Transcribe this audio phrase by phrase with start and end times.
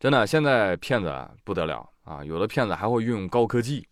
[0.00, 1.12] 真的，现在骗子
[1.44, 2.24] 不得了啊！
[2.24, 3.86] 有的骗子还会运用高科技。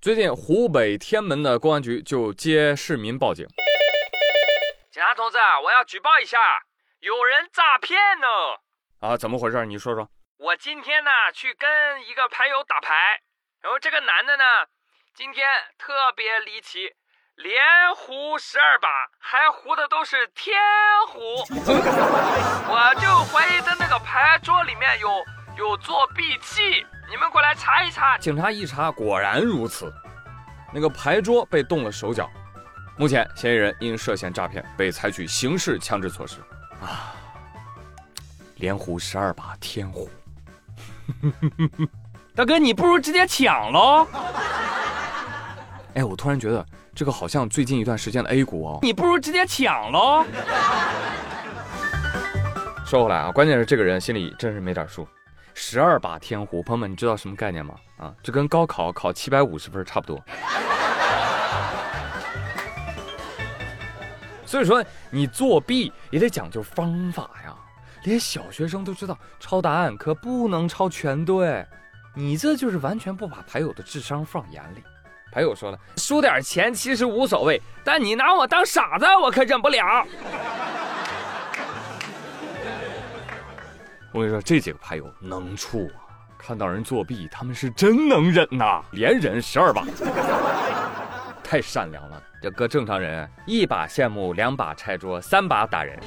[0.00, 3.44] 最近，湖北天门的公安局就接市民报警
[4.92, 6.38] ：“警察同志，我要举报一下，
[7.00, 8.28] 有人诈骗呢！”
[9.02, 9.66] 啊，怎么回事？
[9.66, 10.08] 你说说。
[10.38, 11.68] 我今天呢去跟
[12.06, 13.20] 一个牌友打牌，
[13.62, 14.44] 然后这个男的呢，
[15.12, 15.44] 今天
[15.76, 16.94] 特别离奇。
[17.34, 17.60] 连
[17.96, 18.88] 胡十二把，
[19.18, 20.54] 还胡的都是天
[21.08, 21.18] 胡，
[22.68, 25.08] 我就怀疑他那个牌桌里面有
[25.56, 28.16] 有作弊器，你们过来查一查。
[28.18, 29.92] 警察一查，果然如此，
[30.72, 32.30] 那个牌桌被动了手脚。
[32.96, 36.40] 目前嫌疑人因涉嫌诈骗被采取刑事强制措施。
[36.80, 37.14] 啊，
[38.56, 40.10] 连胡十二把，天胡，
[42.34, 44.06] 大哥，你不如直接抢喽。
[45.94, 46.64] 哎，我突然觉得。
[46.94, 50.26] 这个好像最近一段时间的 A 股哦，你不如直接抢喽。
[52.84, 55.08] 说回来啊，关键是这个人心里真是没点数。
[55.54, 57.74] 十二把天胡，朋友们，你知道什么概念吗？
[57.98, 60.22] 啊，这跟高考考七百五十分差不多。
[64.44, 67.54] 所以说，你作弊也得讲究方法呀。
[68.04, 71.64] 连小学生都知道抄答案可不能抄全对，
[72.14, 74.82] 你这就是完全不把牌友的智商放眼里。
[75.30, 80.06] 牌友说了，输点钱其实无所谓，但你拿我当傻子，我可忍不了。
[84.12, 86.04] 我跟你说，这几个牌友能处啊，
[86.36, 89.86] 看到人作弊，他们是真能忍呐，连忍十二把，
[91.42, 92.22] 太善良了。
[92.42, 95.98] 这搁正常人，一把羡慕，两把拆桌，三把打人。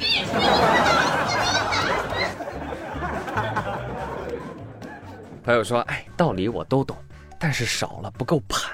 [5.44, 6.96] 朋友说，哎，道理我都懂，
[7.40, 8.72] 但是少了不够盘。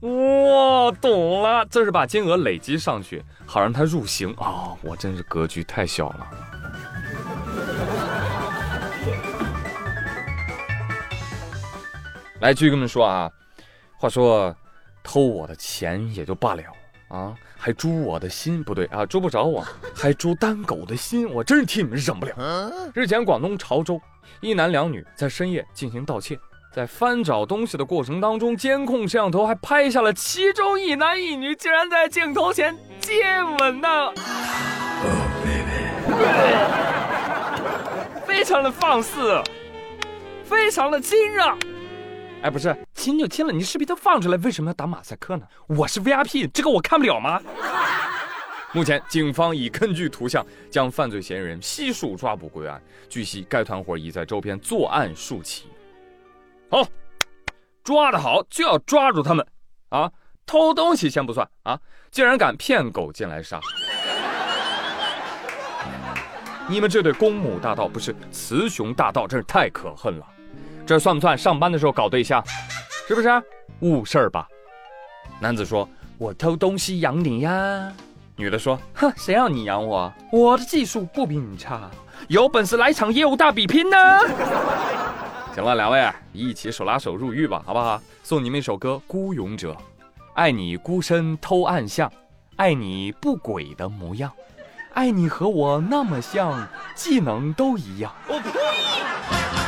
[0.00, 4.72] 哇，懂了，这是把金额累积上去，好让他入刑啊！
[4.80, 6.26] 我真是格局太小了。
[12.42, 13.30] 来，继续跟你们说啊，
[13.96, 14.52] 话说
[15.04, 16.62] 偷我的钱也就罢了
[17.06, 19.64] 啊，还诛我的心，不对啊，诛不着我，
[19.94, 22.34] 还诛单狗的心，我真是替你们忍不了。
[22.94, 24.00] 日前，广东潮州
[24.40, 26.36] 一男两女在深夜进行盗窃。
[26.72, 33.22] 在翻找东西的过程当中，监控摄像头还拍下了其中一男一女竟然在镜头前接
[33.60, 33.88] 吻呢，
[38.26, 39.40] 非常的放肆，
[40.42, 41.56] 非常的亲热。
[42.42, 45.46] 哎，不是亲就亲了，你视频都放出来，为什么要打马赛克呢？
[45.68, 47.40] 我是 VIP，这个我看不了吗？
[48.74, 52.82] 目前警方已根据图像将犯罪嫌疑人悉数抓捕归案。
[53.08, 55.66] 据悉，该团伙已在周边作案数起。
[56.68, 56.84] 好，
[57.84, 59.46] 抓得好就要抓住他们，
[59.90, 60.10] 啊，
[60.44, 61.78] 偷东西先不算啊，
[62.10, 63.60] 竟然敢骗狗进来杀！
[66.66, 70.26] 你们这对公母大盗不是雌雄大盗，真是太可恨了。
[70.84, 72.42] 这算不算上班的时候搞对象？
[73.08, 73.28] 是不是？
[73.80, 74.46] 误事儿吧？
[75.40, 75.88] 男子说
[76.18, 77.92] ：“我偷东西养你呀。”
[78.36, 80.12] 女的说：“哼，谁让你养我？
[80.32, 81.90] 我的技术不比你差，
[82.28, 83.96] 有本事来场业务大比拼呢！”
[85.54, 88.00] 行了，两位一起手拉手入狱吧，好不好？
[88.22, 89.72] 送你们一首歌《孤勇者》，
[90.34, 92.10] 爱你孤身偷暗巷，
[92.56, 94.32] 爱你不轨的模样，
[94.94, 98.12] 爱你和我那么像，技能都一样。
[98.28, 99.61] 我呸！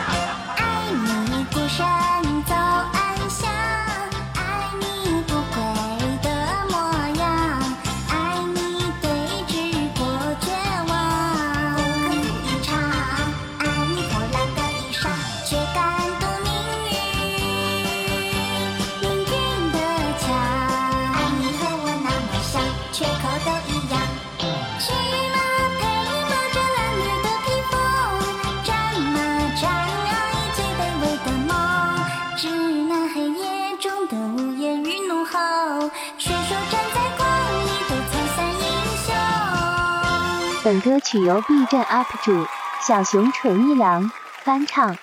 [40.65, 42.47] 本歌曲由 B 站 UP 主
[42.81, 44.10] 小熊纯一郎
[44.42, 44.97] 翻唱。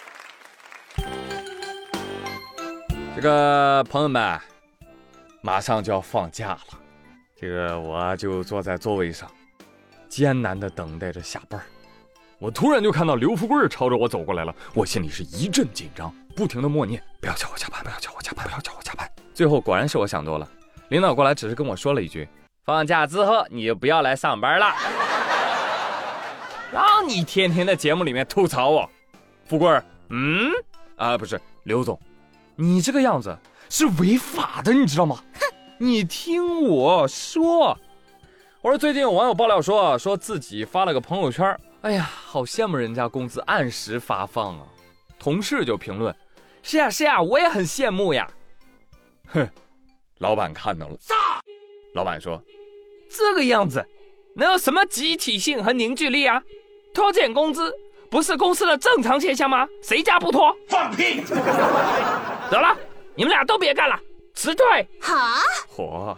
[3.16, 4.40] 这个朋友们，
[5.42, 6.60] 马上就要放假了，
[7.40, 9.30] 这个我就坐在座位上，
[10.10, 11.62] 艰难的等待着下班。
[12.40, 19.08] 我突然就看到刘富贵朝着我走过来了，我心里是一阵紧张，不停的默念：不要叫我加班，不要叫我加班，不要叫我加班。
[19.32, 20.50] 最后果然是我想多了，
[20.92, 22.28] 领导过来只是跟我说了一句：
[22.66, 24.76] 放假之后你就不要来上班了。
[26.70, 28.90] 让你天天在节目里面吐槽我，
[29.46, 30.52] 富贵儿，嗯，
[30.98, 31.98] 啊，不是刘总，
[32.58, 33.34] 你这个样子
[33.70, 35.16] 是违法的，你知道吗？
[35.36, 35.40] 哼，
[35.80, 37.78] 你听我说，
[38.62, 44.66] 我说最近有网友爆料说，说自己发了个朋友圈，哎呀，好羡慕人家工资按时发放啊，
[45.18, 46.14] 同事就评论
[46.62, 48.30] ：“是呀是呀，我也很羡慕呀。”
[49.32, 49.50] 哼，
[50.22, 50.96] 老板看到了。
[51.94, 52.42] 老板说
[53.10, 53.86] ：“这个样子，
[54.36, 56.42] 能有什么集体性和凝聚力啊？
[56.94, 57.74] 拖欠工资
[58.10, 59.68] 不是公司的正常现象吗？
[59.82, 60.56] 谁家不拖？
[60.68, 61.22] 放屁！
[62.50, 62.78] 得了，
[63.16, 64.00] 你们俩都别干了，
[64.36, 64.88] 辞退。
[65.02, 65.16] 好，
[65.76, 66.16] 嚯，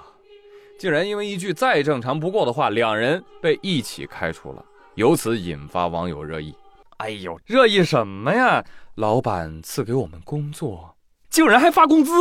[0.77, 4.65] 竟然因为一句再正常不过的话，两人被一起开除了，
[4.95, 6.53] 由此引发网友热议。
[6.97, 8.63] 哎呦，热议什么呀？
[8.95, 10.97] 老板赐给我们工作，
[11.29, 12.11] 竟然还发工资！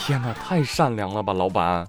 [0.00, 1.86] 天哪，太善良了吧，老板！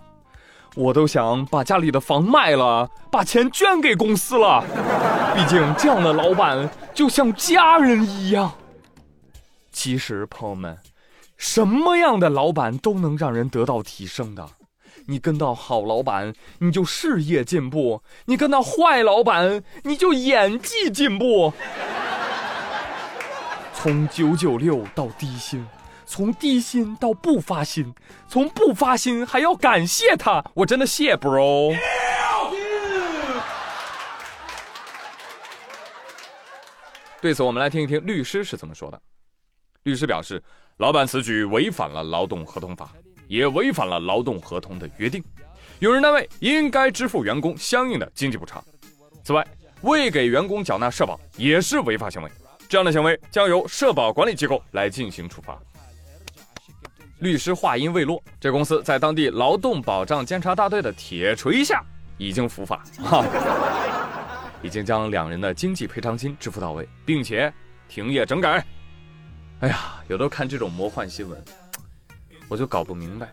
[0.76, 4.64] 我都想把家里的房卖了，把钱捐给公司了。
[5.36, 8.52] 毕竟这样的老板就像家人一样。
[9.72, 10.78] 其实，朋友们，
[11.38, 14.46] 什么样的老板都能让人得到提升的。
[15.06, 21.54] 你跟到好老板，你就事业进步；你跟到坏老板，你就演技进步。
[23.74, 25.66] 从九九六到低薪。
[26.10, 27.94] 从低薪到不发薪，
[28.28, 31.78] 从不发薪还要感谢他，我真的谢 bro。
[37.22, 39.00] 对此，我们来听一听律师是怎么说的。
[39.84, 40.42] 律师表示，
[40.78, 42.90] 老板此举违反了劳动合同法，
[43.28, 45.24] 也违反了劳动合同的约定，
[45.78, 48.64] 用人单位应该支付员工相应的经济补偿。
[49.24, 49.46] 此外，
[49.82, 52.32] 未给员工缴纳社保也是违法行为，
[52.68, 55.56] 这样的行为将由社保管理机构来进行处罚。
[57.20, 61.84] 律师话音未落，这公司在当地劳动保障监察大队的铁锤下
[62.18, 63.26] 已经伏法，哈，
[64.64, 67.54] 已经将两人的经济赔偿金支付到位，并且
[67.90, 68.66] 停业整改。
[69.60, 71.44] 哎呀，有的看这种魔幻新闻，
[72.48, 73.28] 我就搞不明白。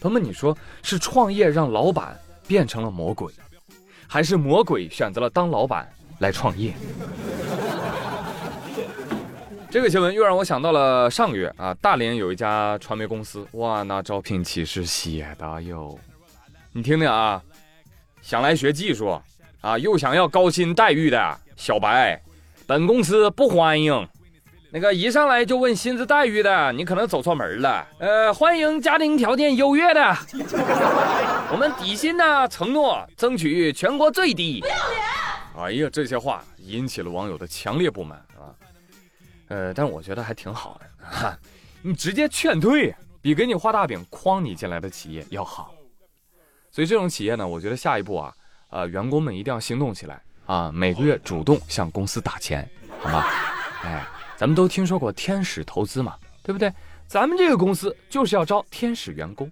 [0.00, 2.18] 朋友们，你说是创业让老板
[2.48, 3.32] 变成了魔鬼，
[4.08, 5.88] 还是魔鬼选择了当老板
[6.18, 6.74] 来创业？
[9.74, 15.98] 这个新闻又让我想到了上个月啊，大连有一家传媒公司，哇，那招聘启事写的哟，
[16.70, 17.42] 你听听啊，
[18.22, 19.20] 想来学技术
[19.62, 22.22] 啊，又想要高薪待遇的小白，
[22.68, 24.08] 本公司不欢迎。
[24.70, 27.84] 那个一上来就问薪资待遇的，你可能走错门了。
[27.98, 30.16] 呃，欢迎家庭条件优越的，
[31.50, 34.60] 我们底薪呢，承诺争取全国最低。
[34.60, 35.02] 不要脸！
[35.58, 38.54] 哎呀，这些话引起了网友的强烈不满啊。
[39.48, 41.38] 呃，但是我觉得还挺好的哈，
[41.82, 45.74] 你直接劝退，比给你画大饼诓你进来的企业要好。
[46.70, 48.34] 所以这种企业呢，我觉得下一步啊，
[48.70, 52.68] 呃，员工们一定要行动起来啊，每个月主动向公司打钱，
[53.00, 53.24] 好吗？
[53.84, 54.04] 哎，
[54.36, 56.72] 咱们都听说过天使投资嘛，对不对？
[57.06, 59.50] 咱们这个公司就是要招天使员工，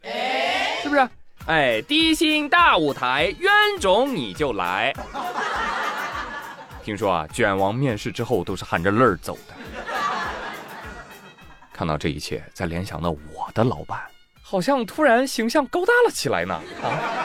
[0.82, 1.08] 是不是？
[1.46, 4.92] 哎，低薪大舞台，冤种你就来。
[6.82, 9.54] 听说啊，卷王面试之后都是含着泪儿走的。
[11.72, 14.00] 看到这一切，再联想到我的老板，
[14.42, 16.54] 好像突然形象高大了起来呢。
[16.82, 17.21] 啊！